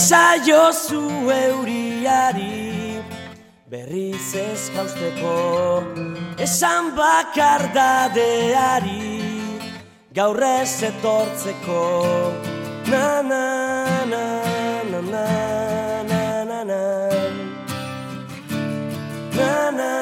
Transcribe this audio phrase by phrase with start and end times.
[0.00, 3.04] Esaio zu euriari
[3.68, 5.84] berriz ez jausteko
[6.40, 9.20] Esan bakardadeari
[10.16, 11.84] gaur ez etortzeko
[12.88, 13.44] Na na
[14.12, 14.24] na
[14.88, 15.28] na na
[16.08, 16.80] na na na
[19.36, 19.92] Na na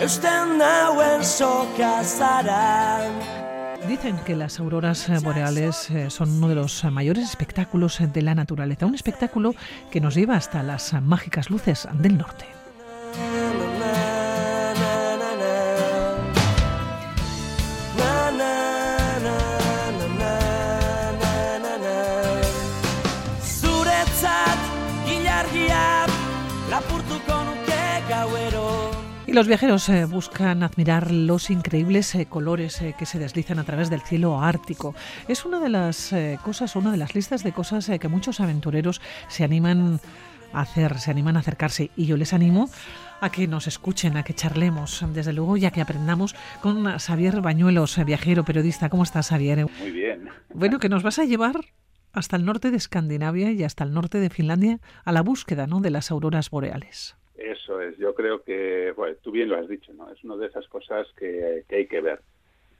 [0.00, 3.25] Eusten nauen soka zara
[3.96, 8.84] Dicen que las auroras boreales eh, son uno de los mayores espectáculos de la naturaleza,
[8.84, 9.54] un espectáculo
[9.90, 12.44] que nos lleva hasta las mágicas luces del norte.
[26.68, 28.95] Lapurtuko nuke gauero
[29.26, 33.64] Y los viajeros eh, buscan admirar los increíbles eh, colores eh, que se deslizan a
[33.64, 34.94] través del cielo ártico.
[35.26, 39.42] Es una de las cosas, una de las listas de cosas que muchos aventureros se
[39.42, 39.98] animan
[40.52, 41.90] a hacer, se animan a acercarse.
[41.96, 42.70] Y yo les animo
[43.20, 47.98] a que nos escuchen, a que charlemos, desde luego, ya que aprendamos con Xavier Bañuelos,
[48.04, 48.88] viajero, periodista.
[48.90, 49.66] ¿Cómo estás, Xavier?
[49.80, 50.28] Muy bien.
[50.54, 51.56] Bueno, que nos vas a llevar
[52.12, 55.80] hasta el norte de Escandinavia y hasta el norte de Finlandia a la búsqueda ¿no?
[55.80, 57.16] de las auroras boreales.
[57.66, 60.08] Eso es, yo creo que, bueno, tú bien lo has dicho, ¿no?
[60.12, 62.20] Es una de esas cosas que, que hay que ver.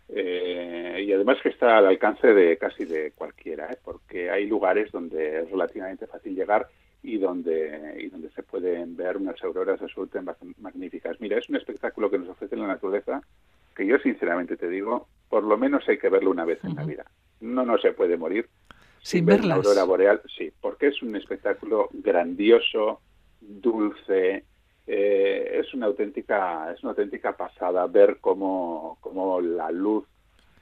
[0.08, 3.78] Eh, y además que está al alcance de casi de cualquiera, ¿eh?
[3.82, 6.68] porque hay lugares donde es relativamente fácil llegar
[7.02, 11.20] y donde, y donde se pueden ver unas auroras absolutamente magníficas.
[11.20, 13.20] Mira, es un espectáculo que nos ofrece la naturaleza
[13.74, 16.84] que yo sinceramente te digo, por lo menos hay que verlo una vez en la
[16.84, 17.04] vida.
[17.40, 18.48] No, no se puede morir
[19.02, 19.66] Sin ver una verlas.
[19.66, 23.00] aurora boreal, sí, porque es un espectáculo grandioso,
[23.40, 24.44] dulce,
[24.86, 30.04] eh, es una auténtica, es una auténtica pasada ver cómo, cómo la luz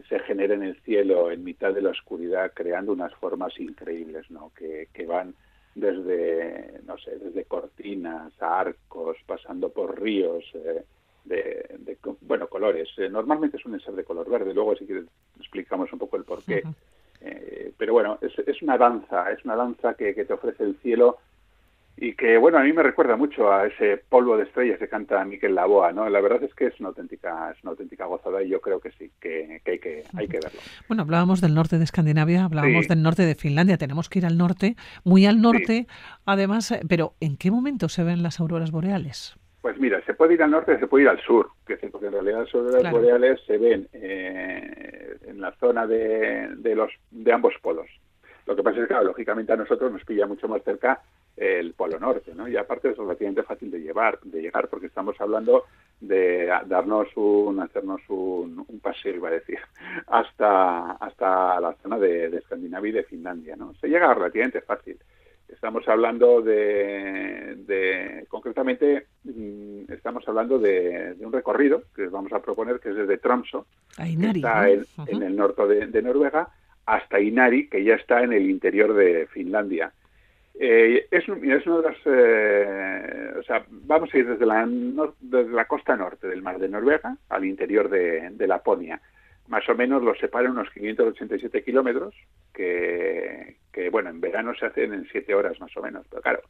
[0.08, 4.52] se genera en el cielo en mitad de la oscuridad, creando unas formas increíbles, ¿no?
[4.56, 5.34] Que, que van
[5.74, 10.84] desde, no sé, desde cortinas a arcos, pasando por ríos, eh,
[11.24, 12.88] de, bueno, colores.
[12.98, 15.06] Eh, normalmente suelen ser de color verde, luego si quieres
[15.38, 16.62] explicamos un poco el porqué.
[17.20, 20.76] Eh, pero bueno, es, es una danza, es una danza que, que te ofrece el
[20.76, 21.18] cielo
[21.96, 25.24] y que, bueno, a mí me recuerda mucho a ese polvo de estrellas que canta
[25.24, 26.08] Miquel Laboa, ¿no?
[26.08, 28.90] La verdad es que es una auténtica, es una auténtica gozada y yo creo que
[28.92, 30.58] sí, que, que hay que hay que verlo.
[30.88, 32.88] Bueno, hablábamos del norte de Escandinavia, hablábamos Sí.
[32.88, 34.74] del norte de Finlandia, tenemos que ir al norte,
[35.04, 35.86] muy al norte,
[36.26, 39.36] además, eh, pero ¿en qué momento se ven las auroras boreales?
[39.62, 42.40] Pues mira, se puede ir al norte, se puede ir al sur, porque en realidad
[42.40, 42.96] las auroras Claro.
[42.98, 47.86] boreales se ven eh, en la zona de, de los de ambos polos.
[48.46, 51.00] Lo que pasa es que, claro, lógicamente a nosotros nos pilla mucho más cerca
[51.36, 52.48] el polo norte, ¿no?
[52.48, 55.64] Y aparte es relativamente fácil de llevar, de llegar, porque estamos hablando
[56.00, 59.58] de darnos un, hacernos un, un paseo, iba a decir,
[60.06, 63.74] hasta hasta la zona de, de Escandinavia y de Finlandia, ¿no?
[63.74, 64.98] Se llega relativamente fácil.
[65.48, 72.40] Estamos hablando de, de concretamente, mm, estamos hablando de, de un recorrido que vamos a
[72.40, 73.66] proponer, que es desde Tromso,
[73.96, 76.48] que está en, el norte de, de Noruega,
[76.86, 79.92] hasta Inari, que ya está en el interior de Finlandia.
[80.58, 85.14] Eh, es, es una de las, eh, o sea, vamos a ir desde la, nor-
[85.20, 89.00] desde la costa norte del mar de Noruega al interior de, de Laponia.
[89.48, 92.14] Más o menos los separan unos 587 kilómetros,
[92.54, 96.06] que, que, bueno, en verano se hacen en 7 horas más o menos.
[96.08, 96.40] Pero claro,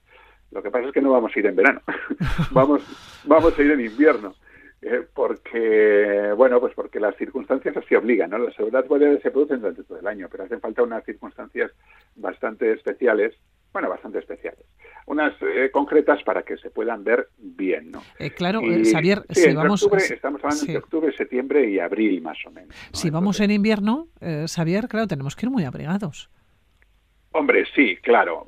[0.53, 1.81] lo que pasa es que no vamos a ir en verano,
[2.53, 2.83] vamos,
[3.25, 4.35] vamos a ir en invierno.
[4.83, 8.37] Eh, porque, bueno, pues porque las circunstancias así obligan, ¿no?
[8.39, 11.73] Las boreales se producen durante todo el año, pero hacen falta unas circunstancias
[12.17, 13.35] bastante especiales,
[13.75, 14.65] bueno, bastante especiales,
[15.07, 18.03] unas eh, concretas para que se puedan ver bien, ¿no?
[18.21, 20.73] Eh, claro, Y, eh, Xavier, sí, si entre vamos, octubre, estamos hablando sí.
[20.73, 22.69] de octubre, septiembre y abril más o menos.
[22.69, 22.75] ¿no?
[22.93, 26.31] si vamos Entonces, en invierno, eh, Xavier, claro, tenemos que ir muy abrigados.
[27.33, 28.47] Hombre, sí, claro.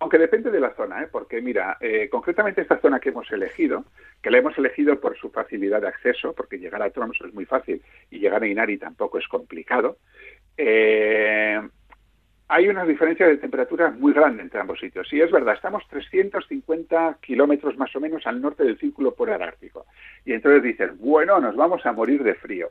[0.00, 1.08] Aunque depende de la zona, ¿eh?
[1.12, 3.84] porque mira, eh, concretamente esta zona que hemos elegido,
[4.22, 7.44] que la hemos elegido por su facilidad de acceso, porque llegar a Tromso es muy
[7.44, 9.98] fácil y llegar a Inari tampoco es complicado,
[10.56, 11.60] eh,
[12.52, 15.08] hay unas diferencias de temperatura muy grandes entre ambos sitios.
[15.08, 19.86] Sí, es verdad, estamos 350 kilómetros más o menos al norte del círculo polar ártico.
[20.26, 22.68] Y entonces dices, bueno, nos vamos a morir de frío.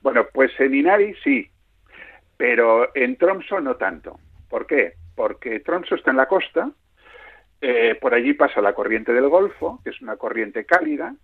[0.00, 1.50] Bueno, pues en Inari sí,
[2.36, 4.20] pero en Tromso no tanto.
[4.48, 4.92] ¿Por qué?
[5.16, 6.70] Porque Tromso está en la costa,
[7.60, 11.16] eh, por allí pasa la corriente del Golfo, que es una corriente cálida,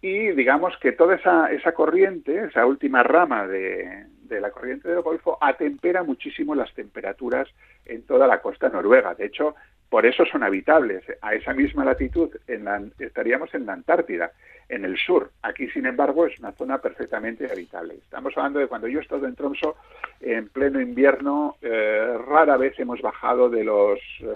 [0.00, 5.02] y digamos que toda esa, esa corriente, esa última rama de, de la corriente del
[5.02, 7.48] Golfo, atempera muchísimo las temperaturas
[7.84, 9.14] en toda la costa noruega.
[9.14, 9.54] De hecho,
[9.88, 11.04] por eso son habitables.
[11.22, 12.30] A esa misma latitud
[12.98, 14.32] estaríamos en la Antártida,
[14.68, 15.30] en el sur.
[15.42, 17.94] Aquí, sin embargo, es una zona perfectamente habitable.
[17.94, 19.76] Estamos hablando de cuando yo he estado en Tromso,
[20.20, 24.26] en pleno invierno, eh, rara vez hemos bajado de los eh,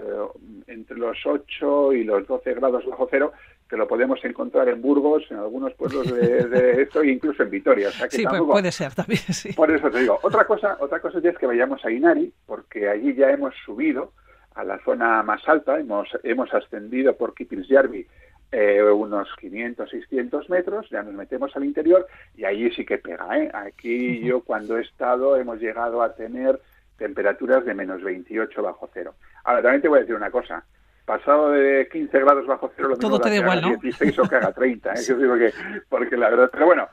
[0.67, 3.33] entre los 8 y los 12 grados bajo cero,
[3.71, 7.89] que lo podemos encontrar en Burgos, en algunos pueblos de, esto, e incluso en Vitoria.
[8.09, 9.53] sí, puede ser también, sí.
[9.53, 10.19] Por eso te digo.
[10.23, 14.11] Otra cosa, otra cosa ya es que vayamos a Inari, porque allí ya hemos subido
[14.55, 18.05] a la zona más alta, hemos, hemos ascendido por Kipilsjärvi
[18.51, 23.25] eh, unos 500, 600 metros, ya nos metemos al interior y allí sí que pega.
[23.39, 23.49] ¿eh?
[23.53, 26.59] Aquí yo cuando he estado hemos llegado a tener
[26.97, 29.15] temperaturas de menos 28 bajo cero.
[29.45, 30.65] Ahora, también te voy a decir una cosa.
[31.05, 33.69] Pasado de 15 grados bajo cero, lo Todo te da igual, ¿no?
[33.69, 34.93] 16 o que haga 30.
[34.93, 34.95] ¿eh?
[35.27, 35.53] porque,
[35.89, 36.87] porque la verdad, pero bueno,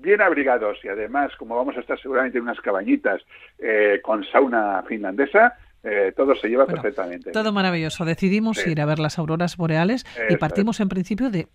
[0.00, 3.22] bien abrigados y además, como vamos a estar seguramente en unas cabañitas
[3.58, 5.54] eh, con sauna finlandesa,
[5.84, 7.32] eh, todo se lleva perfectamente.
[7.32, 8.04] Todo maravilloso.
[8.04, 11.48] Decidimos ir a ver las auroras boreales y partimos en principio de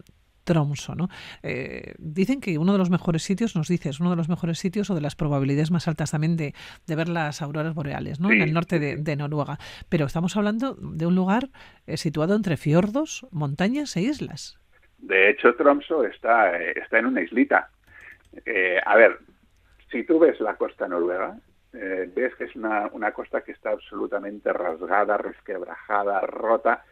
[0.48, 1.10] Tromso, ¿no?
[1.44, 4.90] Eh, dicen que uno de los mejores sitios, nos dices, uno de los mejores sitios
[4.90, 6.54] o de las probabilidades más altas también de,
[6.88, 8.32] ver las auroras boreales, ¿no?
[8.32, 9.58] en el norte de, Noruega.
[9.90, 11.50] Pero estamos hablando de un lugar
[11.86, 14.58] eh, situado entre fiordos, montañas e islas.
[15.00, 17.70] De hecho, Tromso está, está en una islita.
[18.86, 19.20] a ver,
[19.92, 21.38] si tú ves la costa noruega,
[21.74, 26.84] eh, ves que es una, una costa que está absolutamente rasgada, resquebrajada, rota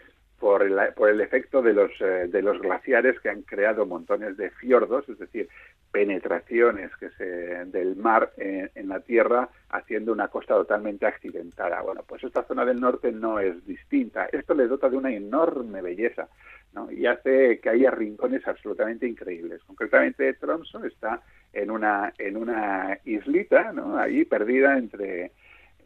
[0.45, 4.37] por el, por el efecto de los, eh, de los glaciares que han creado montones
[4.37, 5.49] de fiordos, es decir,
[5.91, 7.25] penetraciones que se,
[7.65, 11.81] del mar en, en, la tierra haciendo una costa totalmente accidentada.
[11.81, 14.27] Bueno, pues esta zona del norte no es distinta.
[14.31, 16.29] Esto le dota de una enorme belleza
[16.73, 16.91] ¿no?
[16.91, 19.63] y hace que haya rincones absolutamente increíbles.
[19.63, 23.97] Concretamente, Tromso está en una, en una islita, ¿no?
[23.97, 25.31] ahí perdida entre,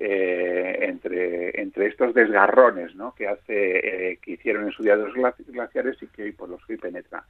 [0.02, 0.49] eh,
[0.90, 3.14] entre, entre estos desgarrones ¿no?
[3.16, 5.14] que, hace, eh, que hicieron en su día los
[5.48, 7.24] glaciares y que hoy por los que penetra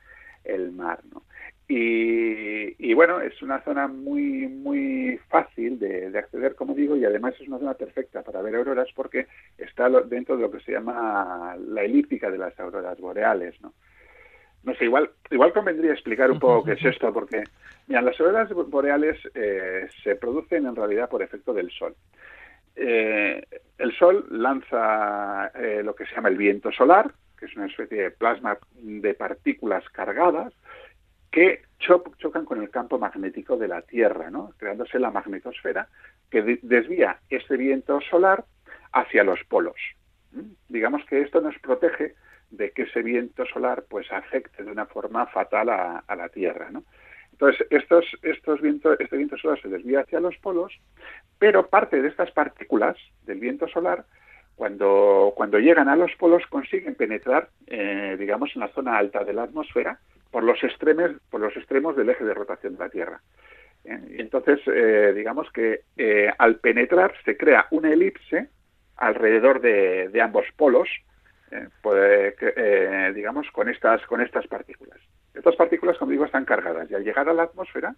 [0.43, 0.99] el mar.
[1.13, 1.23] ¿no?
[1.67, 7.35] Y, bueno, es una zona muy muy fácil de, de, acceder, como digo, y además
[7.39, 9.27] es una zona perfecta para ver auroras porque
[9.57, 13.61] está dentro de lo que se llama la elíptica de las auroras boreales.
[13.61, 13.73] ¿no?
[14.63, 17.43] No sé, igual, igual convendría explicar un poco qué es esto, porque
[17.87, 21.95] mira, las auroras boreales eh, se producen en realidad por efecto del sol.
[22.81, 23.45] Eh,
[23.77, 28.03] el sol lanza eh, lo que se llama el viento solar, que es una especie
[28.03, 30.53] de plasma de partículas cargadas
[31.29, 34.53] que chocan con el campo magnético de la Tierra, ¿no?
[34.57, 35.89] creándose la magnetosfera,
[36.29, 38.45] que desvía ese viento solar
[38.93, 39.77] hacia los polos.
[40.69, 42.15] Digamos que esto nos protege
[42.49, 46.83] de que ese viento solar pues afecte de una forma fatal a, la Tierra, ¿no?
[47.39, 50.77] Entonces, estos, estos vientos, este viento solar se desvía hacia los polos,
[51.37, 54.03] pero parte de estas partículas del viento solar,
[54.55, 59.31] cuando, cuando llegan a los polos, consiguen penetrar, eh, digamos, en la zona alta de
[59.31, 59.99] la atmósfera
[60.31, 63.21] por los extremos, por los extremos del eje de rotación de la Tierra.
[63.85, 63.99] ¿eh?
[64.17, 65.83] Entonces, eh, digamos que
[66.37, 68.49] al penetrar se crea una elipse
[68.97, 70.89] alrededor de, de ambos polos,
[71.51, 74.99] eh, eh, digamos, con estas, con estas partículas.
[75.33, 77.95] Estas partículas, como digo, están cargadas y al llegar a la atmósfera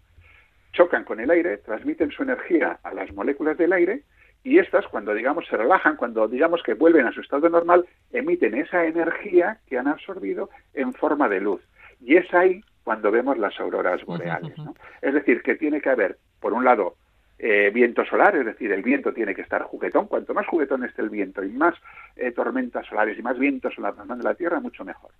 [0.74, 4.04] chocan con el aire, transmiten su energía a las moléculas del aire
[4.44, 8.56] y estas, cuando digamos se relajan, cuando digamos que vuelven a su estado normal, emiten
[8.56, 11.62] esa energía que han absorbido en forma de luz.
[12.00, 14.54] Y es ahí cuando vemos las auroras boreales.
[15.02, 16.96] Es decir, que tiene que haber, por un lado,
[17.38, 20.08] eh, viento solar, es decir, el viento tiene que estar juguetón.
[20.08, 21.76] Cuanto más juguetón esté el viento y más
[22.16, 25.12] eh, tormentas solares y más vientos solar de la Tierra, mucho mejor.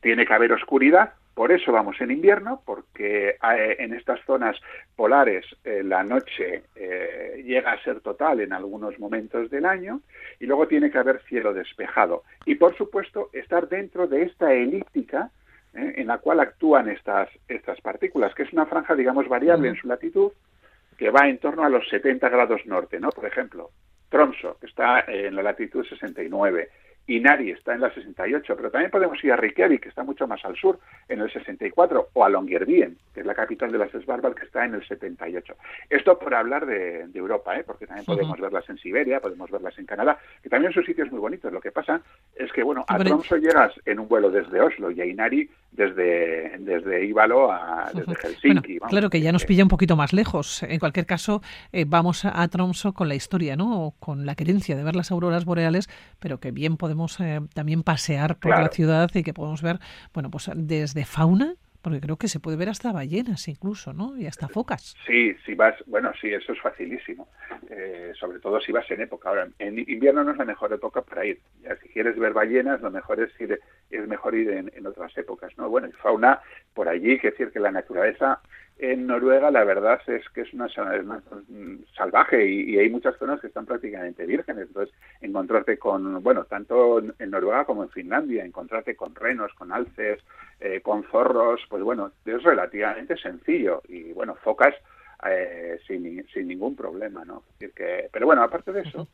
[0.00, 4.58] Tiene que haber oscuridad, por eso vamos en invierno, porque eh, en estas zonas
[4.96, 6.62] polares la noche
[7.44, 10.00] llega a ser total en algunos momentos del año,
[10.40, 12.22] y luego tiene que haber cielo despejado.
[12.46, 15.30] Y por supuesto, estar dentro de esta elíptica
[15.74, 19.86] en la cual actúan estas, estas partículas, que es una franja, digamos, variable en su
[19.86, 20.32] latitud,
[20.96, 23.10] que va en torno a los 70 grados norte, ¿no?
[23.10, 23.70] Por ejemplo,
[24.08, 26.68] Tromso, que está en la latitud 69,
[27.08, 30.44] Inari está en la 68, pero también podemos ir a Reykjavik, que está mucho más
[30.44, 34.34] al sur, en el 64, o a Longyearbyen, que es la capital de las Svalbard,
[34.34, 35.54] que está en el 78.
[35.88, 37.64] Esto por hablar de, Europa, ¿eh?
[37.64, 41.20] porque también podemos verlas en Siberia, podemos verlas en Canadá, que también son sitios muy
[41.20, 41.52] bonitos.
[41.52, 42.00] Lo que pasa
[42.34, 46.56] es que, bueno, a Tromso llegas en un vuelo desde Oslo y a Inari desde,
[46.58, 48.78] desde Ívalo a desde Helsinki.
[48.78, 50.62] claro que ya nos pilla un poquito más lejos.
[50.62, 51.42] En cualquier caso,
[51.72, 53.94] eh, vamos a Tromso con la historia, ¿no?
[54.00, 58.38] Con la querencia de ver las auroras boreales, pero que bien podemos eh, también pasear
[58.38, 59.78] por la ciudad y que podemos ver,
[60.14, 64.16] bueno, pues desde fauna Porque creo que se puede ver hasta ballenas incluso, ¿no?
[64.16, 64.96] Y hasta focas.
[65.06, 67.28] Sí, si vas, bueno, sí, eso es facilísimo.
[67.70, 69.28] Eh, sobre todo si vas en época.
[69.28, 71.40] Ahora, en invierno no es la mejor época para ir.
[71.62, 75.16] Ya si quieres ver ballenas, lo mejor es ir, es mejor ir en, en otras
[75.16, 75.68] épocas, ¿no?
[75.68, 76.40] Bueno, y fauna
[76.74, 78.40] por allí, que decir que la naturaleza
[78.78, 80.68] en Noruega la verdad es que es una,
[81.96, 84.68] salvaje y, hay muchas zonas que están prácticamente vírgenes.
[84.68, 90.20] Entonces, encontrarte con, bueno, tanto en Noruega como en Finlandia, encontrarte con renos, con alces,
[90.60, 93.82] eh, con zorros, pues bueno, es relativamente sencillo.
[93.88, 94.74] Y bueno, focas
[95.26, 97.42] eh, sin, sin ningún problema, ¿no?
[97.58, 99.08] decir que, pero bueno, aparte de eso,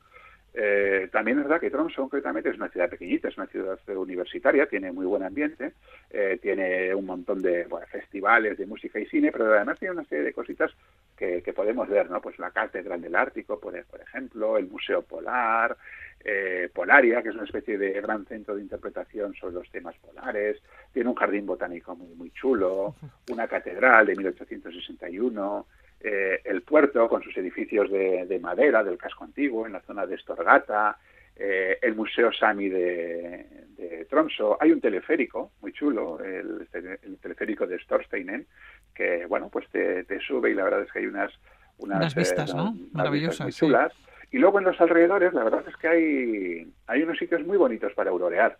[0.54, 4.66] eh, también es verdad que Tromsø concretamente es una ciudad pequeñita, es una ciudad universitaria,
[4.66, 5.72] tiene muy buen ambiente,
[6.10, 10.24] eh, tiene un montón de festivales de música y cine, pero además tiene una serie
[10.24, 10.70] de cositas
[11.16, 12.20] que, podemos ver, ¿no?
[12.20, 15.76] Pues la Catedral del Ártico, por, ejemplo, el Museo Polar,
[16.24, 20.60] eh, Polaria, que es una especie de gran centro de interpretación sobre los temas polares,
[20.92, 22.96] tiene un jardín botánico muy, muy chulo,
[23.30, 25.66] una catedral de 1861,
[26.04, 30.18] eh, el puerto con sus edificios de, madera del casco antiguo en la zona de
[30.18, 30.98] Storgata,
[31.36, 34.58] eh, el Museo Sami de, de, Tromso.
[34.60, 36.66] Hay un teleférico muy chulo, el,
[37.20, 38.46] teleférico de Storsteinen,
[38.92, 41.32] que bueno, pues te, sube y la verdad es que hay unas
[41.78, 42.74] unas, vistas, eh, ¿no?
[42.90, 43.92] Maravillosas, muy chulas.
[44.32, 47.92] Y luego en los alrededores, la verdad es que hay, hay unos sitios muy bonitos
[47.94, 48.58] para aurorear.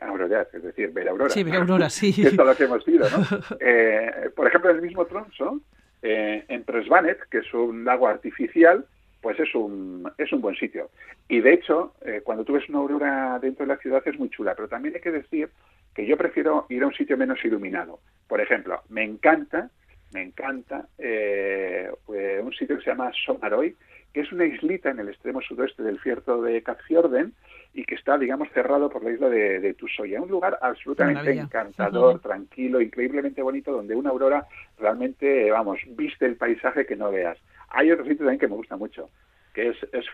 [0.00, 1.30] aurorear, es decir, ver aurora.
[1.30, 2.12] Sí, ver aurora, sí.
[2.20, 3.18] que es lo que hemos ido, ¿no?
[4.34, 5.60] por ejemplo, en el mismo Tromso
[6.02, 8.84] eh, en Presvanet, que es un lago artificial,
[9.20, 10.90] pues es un, es un buen sitio.
[11.28, 14.30] Y de hecho, eh, cuando tú ves una aurora dentro de la ciudad es muy
[14.30, 15.50] chula, pero también hay que decir
[15.94, 18.00] que yo prefiero ir a un sitio menos iluminado.
[18.28, 19.70] Por ejemplo, me encanta,
[20.12, 23.74] me encanta eh, un sitio que se llama Somaroy,
[24.12, 27.34] que es una islita en el extremo sudoeste del fierto de Capfiorden
[27.74, 30.20] y que está, digamos, cerrado por la isla de, de Tusoya.
[30.20, 34.46] Un lugar absolutamente encantador, tranquilo, increíblemente bonito, donde una aurora
[34.78, 37.38] realmente, vamos, viste el paisaje que no veas.
[37.68, 39.10] Hay otro sitio también que me gusta mucho,
[39.52, 40.06] que es, es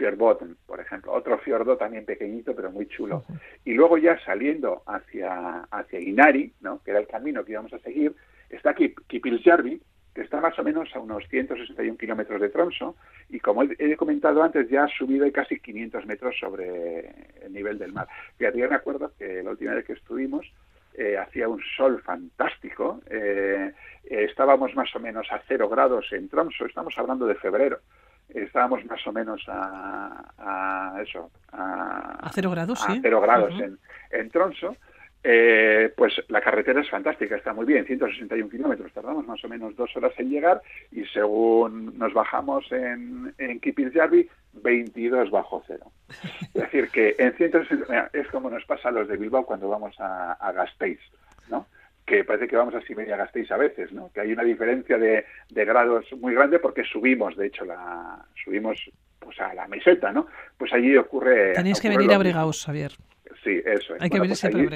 [0.66, 1.12] por ejemplo.
[1.12, 3.24] Otro fiordo también pequeñito, pero muy chulo.
[3.64, 6.82] Y luego ya saliendo hacia, hacia Inari, ¿no?
[6.82, 8.14] que era el camino que íbamos a seguir,
[8.50, 9.80] está aquí Kipilsjärvi,
[10.14, 12.94] que está más o menos a unos 161 kilómetros de Tromso
[13.28, 17.10] y como he comentado antes ya ha subido casi 500 metros sobre
[17.42, 18.06] el nivel del mar.
[18.38, 20.46] Fíjate, yo me acuerdo que la última vez que estuvimos
[20.94, 23.72] eh, hacía un sol fantástico, eh,
[24.04, 27.80] estábamos más o menos a cero grados en Tromso, estamos hablando de febrero,
[28.28, 33.76] estábamos más o menos a, eso, a, cero grados, a cero grados en,
[34.12, 34.76] en Tromso
[35.26, 39.74] eh, pues la carretera es fantástica, está muy bien, 161 kilómetros, tardamos más o menos
[39.74, 40.60] dos horas en llegar
[40.92, 45.86] y según nos bajamos en, en Kipiljarvi, 22 bajo cero.
[46.54, 49.98] Es decir, que en 160, es como nos pasa a los de Bilbao cuando vamos
[49.98, 51.00] a, a Gasteiz,
[51.48, 51.66] ¿no?
[52.04, 54.12] que parece que vamos a Siberia Gasteiz a veces, ¿no?
[54.12, 58.78] Que hay una diferencia de, de, grados muy grande porque subimos, de hecho, la subimos
[59.18, 60.26] pues a la meseta, ¿no?
[60.58, 61.54] Pues allí ocurre...
[61.54, 62.92] Tenéis que venir a Bregaus, Javier.
[63.44, 64.02] Sí, eso es.
[64.02, 64.68] Hay que venir pues allí,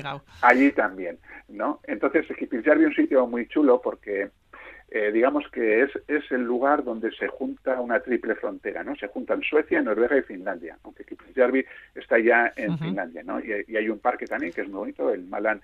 [0.42, 1.80] allí, también, ¿no?
[1.84, 4.28] Entonces, Kipiljarvi es un sitio muy chulo porque
[4.90, 8.94] eh, digamos que es, es el lugar donde se junta una triple frontera, ¿no?
[8.96, 13.40] Se juntan Suecia, Noruega y Finlandia, aunque Kipiljarvi está ya en Finlandia, ¿no?
[13.40, 15.62] Y, y, hay un parque también que es muy bonito, el Malan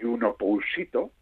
[0.00, 1.12] Junopousito,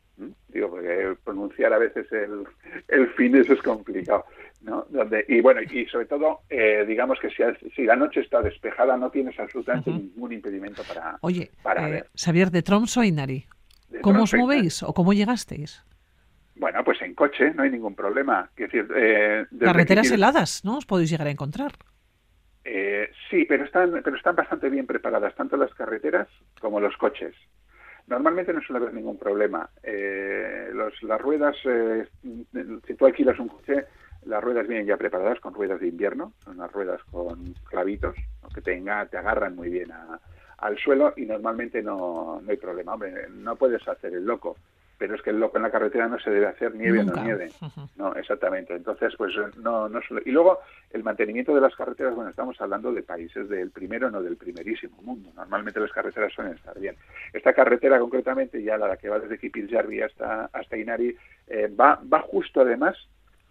[0.49, 2.47] digo, porque pronunciar a veces el,
[2.89, 4.25] el finés es complicado,
[4.65, 4.87] ¿no?
[4.89, 7.43] Donde, y bueno, y sobre todo, eh, digamos que si,
[7.75, 12.11] si, la noche está despejada, no tienes absolutamente ningún impedimento para, Oye, para eh, ver.
[12.17, 13.47] Xavier, de Tromso a Inari,
[14.01, 15.85] ¿cómo os movéis o cómo llegasteis?
[16.57, 18.51] Bueno, pues en coche, no hay ningún problema.
[18.57, 20.79] Decir, eh, Carreteras heladas, ¿no?
[20.79, 21.73] Os podéis llegar a encontrar.
[22.65, 26.29] Eh, sí, pero están, pero están bastante bien preparadas, tanto las carreteras
[26.61, 27.35] como los coches.
[28.07, 29.69] Normalmente no suele haber ningún problema.
[29.83, 32.07] Eh, los, las ruedas, eh,
[32.87, 33.87] si tú alquilas un coche,
[34.27, 38.15] las ruedas vienen ya preparadas con ruedas de invierno, son unas ruedas con clavitos
[38.55, 39.91] que tenga, te agarran muy bien
[40.59, 42.95] al suelo y normalmente no, no hay problema.
[42.95, 44.57] Hombre, no puedes hacer el loco
[44.99, 47.23] pero es que el loco en la carretera no se debe hacer nieve o no
[47.23, 47.51] nieve.
[47.97, 48.75] No, exactamente.
[48.75, 53.03] Entonces, pues no, no Y luego, el mantenimiento de las carreteras, bueno, estamos hablando de
[53.03, 55.31] países del primero, no del primerísimo mundo.
[55.35, 56.97] Normalmente las carreteras suelen estar bien.
[57.33, 61.17] Esta carretera, concretamente, ya la que va desde Kipiljarvi hasta, hasta Inari,
[61.47, 62.97] eh, va, va justo además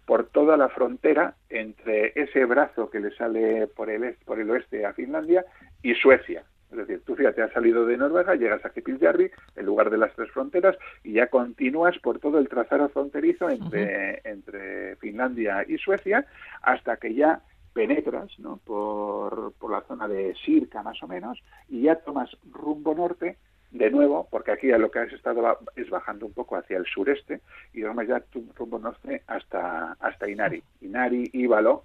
[0.06, 4.50] por toda la frontera entre ese brazo que le sale por el, este, por el
[4.50, 5.44] oeste a Finlandia
[5.82, 6.44] y Suecia.
[6.70, 10.12] Es decir, tú fíjate, has salido de Noruega, llegas a Kipiljarvi, el lugar de las
[10.14, 16.26] tres fronteras, y ya continúas por todo el trazado fronterizo entre, entre Finlandia y Suecia,
[16.62, 17.42] hasta que ya
[17.72, 18.58] penetras ¿no?
[18.64, 23.36] por, por la zona de Sirka más o menos, y ya tomas rumbo norte
[23.74, 27.40] de nuevo, porque aquí lo que has estado es bajando un poco hacia el sureste
[27.72, 28.22] y vamos ya
[28.54, 30.62] rumbo norte hasta, hasta Inari.
[30.80, 31.84] Inari, Íbalo.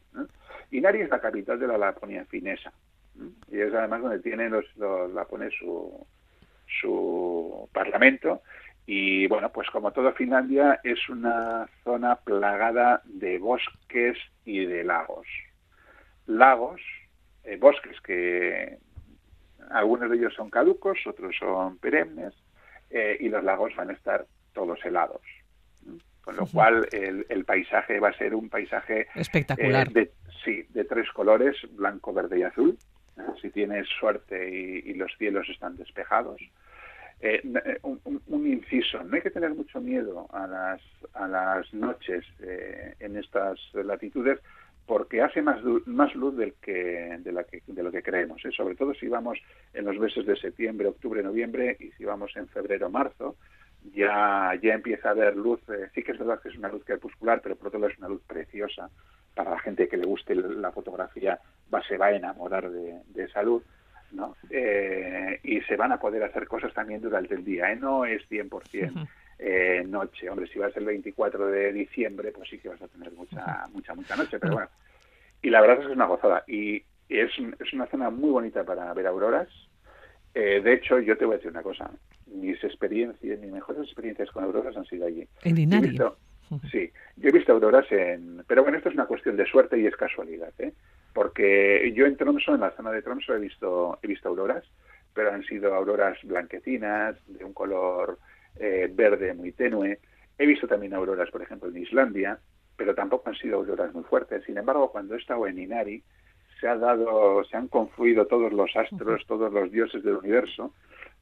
[0.70, 2.72] Inari es la capital de la Laponia finesa
[3.52, 6.06] y es además donde tienen los, los Lapones su,
[6.80, 8.44] su parlamento
[8.86, 15.26] y bueno, pues como todo Finlandia es una zona plagada de bosques y de lagos.
[16.28, 16.82] Lagos,
[17.44, 18.78] eh, bosques que
[19.70, 22.34] algunos de ellos son caducos, otros son perennes,
[22.90, 25.22] eh, y los lagos van a estar todos helados.
[26.22, 29.88] Con lo cual el, paisaje va a ser un paisaje espectacular.
[29.88, 30.12] Eh, de,
[30.44, 32.78] sí, de tres colores, blanco, verde y azul.
[33.42, 36.40] Si tienes suerte y, los cielos están despejados.
[37.22, 37.42] Eh,
[37.82, 40.82] un, inciso, no hay que tener mucho miedo a las,
[41.14, 42.26] a las noches
[43.00, 44.40] en estas latitudes
[44.90, 48.50] porque hace más, más luz del que, de, la que, de lo que creemos, ¿eh?
[48.50, 49.38] sobre todo si vamos
[49.72, 53.36] en los meses de septiembre, octubre, noviembre y si vamos en febrero, marzo,
[53.94, 56.84] ya, ya empieza a haber luz, eh, sí que es verdad que es una luz
[56.84, 58.90] crepuscular, pero por otro lado es una luz preciosa
[59.36, 61.40] para la gente que le guste la fotografía,
[61.72, 63.62] va, se va a enamorar de, esa luz.
[64.12, 64.38] ¿no?
[64.50, 67.76] Eh, y se van a poder hacer cosas también durante el día, ¿eh?
[67.76, 69.08] no es 100%
[69.40, 70.30] eh, noche.
[70.30, 73.96] Hombre, si vas el 24 de diciembre, pues sí que vas a tener mucha, mucha,
[73.96, 74.70] mucha noche, pero bueno.
[75.42, 76.44] Y la verdad es que es una gozada.
[76.48, 79.48] Y es, es una zona muy bonita para ver auroras.
[80.34, 81.90] Eh, de hecho, yo te voy a decir una cosa.
[82.28, 85.26] Mis experiencias, mis mejores experiencias con auroras han sido allí.
[85.44, 85.98] En Inari.
[86.70, 88.44] sí, yo he visto auroras en...
[88.46, 90.74] Pero bueno, esto es una cuestión de suerte y es casualidad, ¿eh?
[91.14, 94.64] Porque yo en Tromso, en la zona de Tromso, he visto, he visto auroras,
[95.14, 98.20] pero han sido auroras blanquecinas, de un color
[98.60, 100.00] eh, verde muy tenue.
[100.38, 102.40] He visto también auroras, por ejemplo, en Islandia,
[102.76, 104.44] pero tampoco han sido auroras muy fuertes.
[104.46, 106.04] Sin embargo, cuando he estado en Inari,
[106.60, 110.74] se ha dado, se han confluido todos los astros, todos los dioses del universo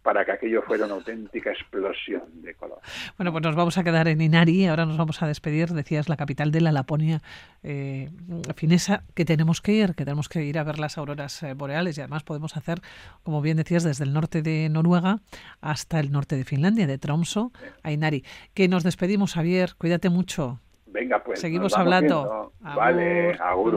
[0.07, 2.79] para que aquello fuera una auténtica explosión de color.
[3.17, 6.15] Bueno, pues nos vamos a quedar en Inari, ahora nos vamos a despedir, decías, la
[6.15, 7.19] capital de la Laponia
[7.61, 8.07] eh,
[8.55, 11.97] finesa, que tenemos que ir, que tenemos que ir a ver las auroras eh, boreales
[11.97, 12.79] y además podemos hacer,
[13.23, 15.19] como bien decías, desde el norte de Noruega
[15.59, 17.51] hasta el norte de Finlandia, de Tromso
[17.83, 18.23] a Inari.
[18.53, 20.61] Que nos despedimos, Javier, cuídate mucho.
[20.85, 21.41] Venga, pues.
[21.41, 22.53] Seguimos hablando.
[22.61, 23.75] vale, agur,